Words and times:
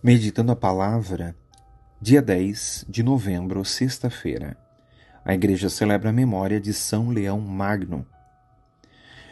Meditando 0.00 0.52
a 0.52 0.56
palavra, 0.56 1.34
dia 2.00 2.22
10 2.22 2.86
de 2.88 3.02
novembro, 3.02 3.64
sexta-feira, 3.64 4.56
a 5.24 5.34
igreja 5.34 5.68
celebra 5.68 6.10
a 6.10 6.12
memória 6.12 6.60
de 6.60 6.72
São 6.72 7.10
Leão 7.10 7.40
Magno. 7.40 8.06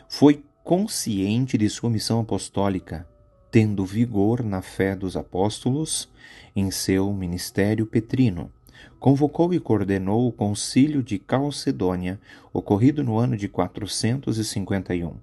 Foi 0.08 0.44
consciente 0.64 1.56
de 1.56 1.70
sua 1.70 1.88
missão 1.88 2.18
apostólica, 2.18 3.06
tendo 3.48 3.86
vigor 3.86 4.42
na 4.42 4.60
fé 4.60 4.96
dos 4.96 5.16
apóstolos 5.16 6.10
em 6.54 6.68
seu 6.72 7.12
ministério 7.12 7.86
petrino. 7.86 8.50
Convocou 8.98 9.54
e 9.54 9.60
coordenou 9.60 10.26
o 10.26 10.32
concílio 10.32 11.00
de 11.00 11.16
Calcedônia, 11.16 12.20
ocorrido 12.52 13.04
no 13.04 13.16
ano 13.16 13.36
de 13.36 13.46
451. 13.46 15.14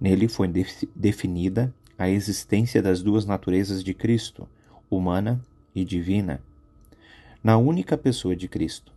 Nele 0.00 0.26
foi 0.26 0.52
definida 0.92 1.72
a 1.96 2.10
existência 2.10 2.82
das 2.82 3.00
duas 3.00 3.24
naturezas 3.24 3.84
de 3.84 3.94
Cristo, 3.94 4.48
humana 4.90 5.40
e 5.74 5.84
divina, 5.84 6.40
na 7.42 7.56
única 7.56 7.96
pessoa 7.96 8.34
de 8.34 8.48
Cristo. 8.48 8.92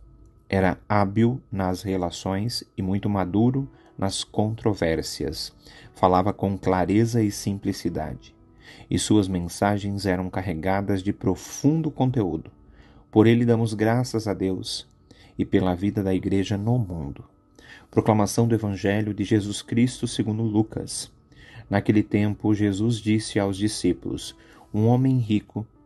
Era 0.48 0.78
hábil 0.88 1.40
nas 1.52 1.82
relações 1.82 2.64
e 2.76 2.82
muito 2.82 3.08
maduro 3.08 3.68
nas 3.96 4.24
controvérsias. 4.24 5.52
Falava 5.94 6.32
com 6.32 6.58
clareza 6.58 7.22
e 7.22 7.30
simplicidade, 7.30 8.34
e 8.90 8.98
suas 8.98 9.28
mensagens 9.28 10.06
eram 10.06 10.28
carregadas 10.28 11.02
de 11.02 11.12
profundo 11.12 11.90
conteúdo. 11.90 12.50
Por 13.10 13.26
ele 13.26 13.44
damos 13.44 13.74
graças 13.74 14.26
a 14.26 14.34
Deus 14.34 14.88
e 15.38 15.44
pela 15.44 15.74
vida 15.74 16.02
da 16.02 16.14
Igreja 16.14 16.56
no 16.56 16.78
mundo. 16.78 17.24
Proclamação 17.90 18.48
do 18.48 18.54
Evangelho 18.54 19.12
de 19.12 19.24
Jesus 19.24 19.62
Cristo 19.62 20.06
segundo 20.06 20.42
Lucas. 20.42 21.10
Naquele 21.68 22.02
tempo, 22.02 22.54
Jesus 22.54 22.96
disse 22.96 23.38
aos 23.38 23.56
discípulos: 23.56 24.34
Um 24.72 24.86
homem 24.86 25.18
rico 25.18 25.66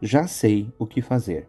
já 0.00 0.26
sei 0.26 0.72
o 0.78 0.86
que 0.86 1.00
fazer. 1.02 1.48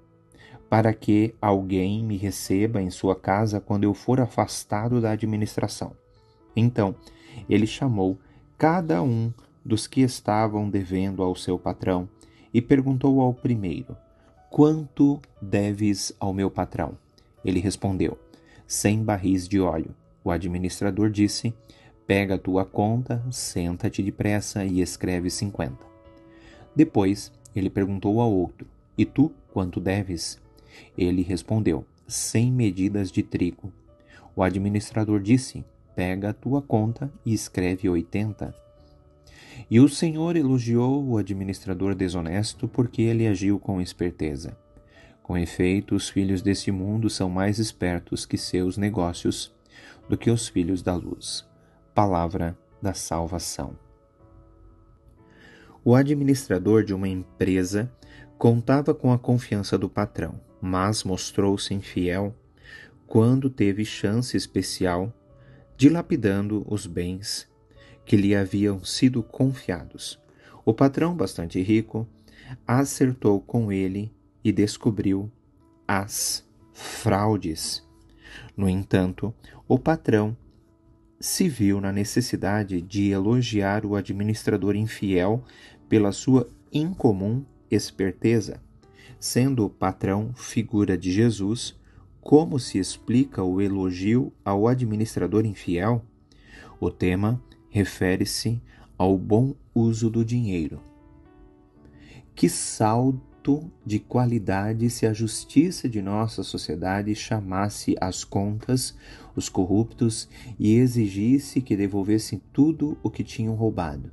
Para 0.70 0.94
que 0.94 1.34
alguém 1.42 2.04
me 2.04 2.18
receba 2.18 2.82
em 2.82 2.90
sua 2.90 3.16
casa 3.16 3.62
quando 3.62 3.86
eu 3.86 3.94
for 3.94 4.20
afastado 4.20 5.00
da 5.00 5.12
administração. 5.12 5.94
Então, 6.56 6.96
ele 7.50 7.66
chamou 7.66 8.18
cada 8.58 9.02
um 9.02 9.32
dos 9.64 9.88
que 9.88 10.02
estavam 10.02 10.70
devendo 10.70 11.22
ao 11.22 11.36
seu 11.36 11.58
patrão 11.58 12.10
e 12.54 12.62
perguntou 12.62 13.22
ao 13.22 13.34
primeiro: 13.34 13.96
Quanto 14.50 15.22
deves 15.42 16.14
ao 16.20 16.34
meu 16.34 16.50
patrão? 16.50 16.98
Ele 17.46 17.60
respondeu: 17.60 18.18
Cem 18.66 19.04
barris 19.04 19.48
de 19.48 19.60
óleo. 19.60 19.94
O 20.24 20.32
administrador 20.32 21.10
disse: 21.10 21.54
Pega 22.06 22.36
a 22.36 22.40
tua 22.40 22.66
conta, 22.66 23.24
senta-te 23.30 24.02
depressa 24.02 24.66
e 24.66 24.82
escreve 24.82 25.30
cinquenta. 25.30 25.86
Depois 26.76 27.32
ele 27.58 27.70
perguntou 27.70 28.20
ao 28.22 28.32
outro: 28.32 28.68
E 28.98 29.06
tu 29.06 29.32
quanto 29.52 29.80
deves? 29.80 30.40
Ele 30.98 31.22
respondeu: 31.22 31.86
Cem 32.08 32.52
medidas 32.52 33.12
de 33.12 33.24
trigo. 33.24 33.72
O 34.36 34.44
administrador 34.44 35.20
disse: 35.20 35.66
Pega 35.96 36.30
a 36.30 36.34
tua 36.34 36.62
conta 36.62 37.12
e 37.26 37.34
escreve 37.34 37.90
oitenta. 37.90 38.54
E 39.70 39.80
o 39.80 39.90
Senhor 39.90 40.36
elogiou 40.36 41.04
o 41.04 41.18
administrador 41.18 41.96
desonesto 41.96 42.68
porque 42.68 43.02
ele 43.02 43.28
agiu 43.28 43.60
com 43.60 43.82
esperteza. 43.82 44.56
Com 45.24 45.38
efeito, 45.38 45.96
os 45.96 46.08
filhos 46.08 46.42
desse 46.42 46.72
mundo 46.72 47.10
são 47.10 47.30
mais 47.30 47.60
espertos 47.60 48.26
que 48.26 48.38
seus 48.38 48.78
negócios 48.78 49.54
do 50.08 50.18
que 50.18 50.30
os 50.30 50.48
filhos 50.48 50.82
da 50.82 50.96
luz 50.96 51.48
palavra 51.98 52.56
da 52.80 52.94
salvação. 52.94 53.87
O 55.90 55.96
administrador 55.96 56.84
de 56.84 56.94
uma 56.94 57.08
empresa 57.08 57.90
contava 58.38 58.94
com 58.94 59.14
a 59.14 59.18
confiança 59.18 59.78
do 59.78 59.88
patrão, 59.88 60.38
mas 60.60 61.06
mostrou-se 61.06 61.74
infiel 61.74 62.36
quando 63.06 63.50
teve 63.50 63.86
chance 63.86 64.36
especial, 64.36 65.14
dilapidando 65.78 66.66
os 66.68 66.86
bens 66.86 67.50
que 68.04 68.18
lhe 68.18 68.36
haviam 68.36 68.84
sido 68.84 69.24
confiados. 69.24 70.20
O 70.66 70.74
patrão, 70.74 71.16
bastante 71.16 71.62
rico, 71.62 72.06
acertou 72.68 73.40
com 73.40 73.72
ele 73.72 74.14
e 74.44 74.52
descobriu 74.52 75.32
as 75.88 76.46
fraudes. 76.74 77.82
No 78.58 78.68
entanto, 78.68 79.34
o 79.66 79.80
patrão 79.80 80.36
se 81.20 81.50
viu 81.50 81.82
na 81.82 81.92
necessidade 81.92 82.82
de 82.82 83.10
elogiar 83.10 83.86
o 83.86 83.96
administrador 83.96 84.76
infiel 84.76 85.44
pela 85.90 86.12
sua 86.12 86.48
incomum 86.72 87.44
esperteza. 87.70 88.62
Sendo 89.20 89.66
o 89.66 89.70
patrão 89.70 90.34
figura 90.36 90.98
de 90.98 91.12
Jesus, 91.12 91.76
como 92.22 92.60
se 92.60 92.78
explica 92.78 93.44
o 93.44 93.62
elogio 93.62 94.34
ao 94.44 94.68
administrador 94.68 95.46
infiel? 95.46 96.04
O 96.80 96.92
tema 96.92 97.42
refere-se 97.70 98.62
ao 98.98 99.18
bom 99.18 99.56
uso 99.74 100.10
do 100.10 100.24
dinheiro. 100.24 100.82
Que 102.36 102.50
saldo 102.50 103.28
de 103.86 103.98
qualidade 103.98 104.90
se 104.90 105.06
a 105.06 105.14
justiça 105.14 105.88
de 105.88 106.02
nossa 106.02 106.44
sociedade 106.44 107.16
chamasse 107.16 107.96
às 108.02 108.26
contas 108.26 108.94
os 109.36 109.48
corruptos 109.48 110.28
e 110.60 110.76
exigisse 110.76 111.62
que 111.62 111.78
devolvessem 111.78 112.42
tudo 112.52 112.98
o 113.02 113.10
que 113.10 113.24
tinham 113.24 113.56
roubado. 113.56 114.12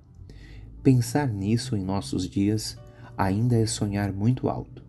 Pensar 0.84 1.32
nisso 1.32 1.74
em 1.74 1.82
nossos 1.82 2.28
dias 2.28 2.76
ainda 3.16 3.56
é 3.56 3.64
sonhar 3.64 4.12
muito 4.12 4.50
alto. 4.50 4.84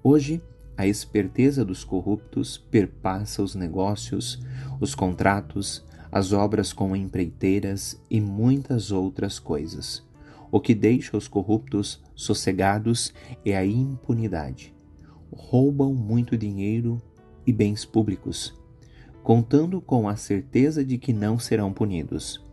Hoje, 0.00 0.40
a 0.76 0.86
esperteza 0.86 1.64
dos 1.64 1.82
corruptos 1.82 2.56
perpassa 2.56 3.42
os 3.42 3.56
negócios, 3.56 4.40
os 4.80 4.94
contratos, 4.94 5.84
as 6.12 6.32
obras 6.32 6.72
com 6.72 6.94
empreiteiras 6.94 8.00
e 8.08 8.20
muitas 8.20 8.92
outras 8.92 9.40
coisas. 9.40 10.04
O 10.52 10.60
que 10.60 10.72
deixa 10.72 11.16
os 11.16 11.26
corruptos 11.26 12.00
sossegados 12.14 13.12
é 13.44 13.56
a 13.56 13.66
impunidade. 13.66 14.72
Roubam 15.32 15.92
muito 15.92 16.38
dinheiro 16.38 17.02
e 17.44 17.52
bens 17.52 17.84
públicos, 17.84 18.54
contando 19.24 19.80
com 19.80 20.08
a 20.08 20.14
certeza 20.14 20.84
de 20.84 20.96
que 20.96 21.12
não 21.12 21.40
serão 21.40 21.72
punidos. 21.72 22.43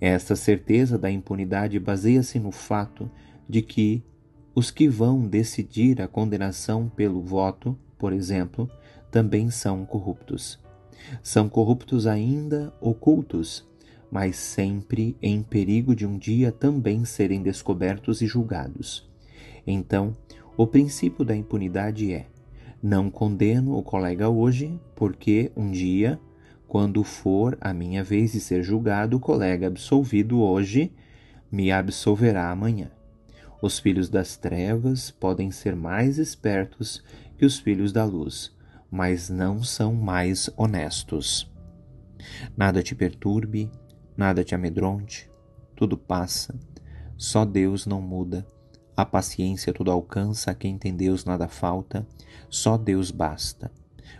Esta 0.00 0.36
certeza 0.36 0.98
da 0.98 1.10
impunidade 1.10 1.78
baseia-se 1.78 2.38
no 2.38 2.50
fato 2.50 3.10
de 3.48 3.62
que 3.62 4.02
os 4.54 4.70
que 4.70 4.88
vão 4.88 5.26
decidir 5.26 6.00
a 6.00 6.08
condenação 6.08 6.88
pelo 6.88 7.22
voto, 7.22 7.78
por 7.98 8.12
exemplo, 8.12 8.70
também 9.10 9.50
são 9.50 9.84
corruptos. 9.84 10.58
São 11.22 11.48
corruptos 11.48 12.06
ainda 12.06 12.72
ocultos 12.80 13.66
mas 14.10 14.36
sempre 14.36 15.16
em 15.20 15.42
perigo 15.42 15.94
de 15.94 16.06
um 16.06 16.16
dia 16.16 16.52
também 16.52 17.04
serem 17.04 17.42
descobertos 17.42 18.22
e 18.22 18.26
julgados. 18.26 19.08
Então, 19.66 20.16
o 20.56 20.66
princípio 20.66 21.24
da 21.24 21.34
impunidade 21.34 22.12
é: 22.12 22.26
não 22.82 23.10
condeno 23.10 23.76
o 23.76 23.82
colega 23.82 24.28
hoje, 24.28 24.80
porque 24.94 25.50
um 25.56 25.70
dia, 25.70 26.20
quando 26.68 27.02
for 27.04 27.56
a 27.60 27.72
minha 27.72 28.02
vez 28.02 28.32
de 28.32 28.40
ser 28.40 28.62
julgado, 28.62 29.16
o 29.16 29.20
colega 29.20 29.66
absolvido 29.66 30.40
hoje 30.40 30.92
me 31.50 31.70
absolverá 31.70 32.50
amanhã. 32.50 32.90
Os 33.62 33.78
filhos 33.78 34.08
das 34.08 34.36
trevas 34.36 35.10
podem 35.10 35.50
ser 35.50 35.74
mais 35.74 36.18
espertos 36.18 37.02
que 37.38 37.46
os 37.46 37.58
filhos 37.58 37.92
da 37.92 38.04
luz, 38.04 38.54
mas 38.90 39.30
não 39.30 39.62
são 39.62 39.94
mais 39.94 40.50
honestos. 40.56 41.50
Nada 42.56 42.82
te 42.82 42.94
perturbe, 42.94 43.70
Nada 44.16 44.42
te 44.42 44.54
amedronte, 44.54 45.30
tudo 45.76 45.98
passa, 45.98 46.58
só 47.18 47.44
Deus 47.44 47.84
não 47.84 48.00
muda. 48.00 48.46
A 48.96 49.04
paciência 49.04 49.74
tudo 49.74 49.90
alcança, 49.90 50.50
a 50.50 50.54
quem 50.54 50.78
tem 50.78 50.96
Deus 50.96 51.26
nada 51.26 51.48
falta, 51.48 52.06
só 52.48 52.78
Deus 52.78 53.10
basta. 53.10 53.70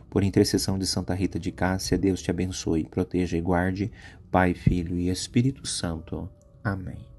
Por 0.09 0.23
intercessão 0.23 0.79
de 0.79 0.87
Santa 0.87 1.15
Rita 1.15 1.39
de 1.39 1.51
Cássia, 1.51 1.99
Deus 1.99 2.23
te 2.23 2.31
abençoe, 2.31 2.85
proteja 2.85 3.37
e 3.37 3.41
guarde, 3.41 3.91
Pai, 4.31 4.55
Filho 4.55 4.99
e 4.99 5.09
Espírito 5.09 5.67
Santo. 5.67 6.29
Amém. 6.63 7.16